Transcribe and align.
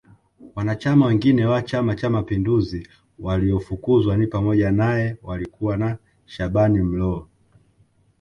Wanachama 0.55 1.05
wengine 1.05 1.45
wa 1.45 1.61
chama 1.61 1.95
cha 1.95 2.09
mapinduzi 2.09 2.87
waliofukuzwa 3.19 4.17
ni 4.17 4.27
pamoja 4.27 4.71
nae 4.71 5.17
walikuwa 5.23 5.77
ni 5.77 5.95
Shaban 6.25 6.81
Mloo 6.83 7.25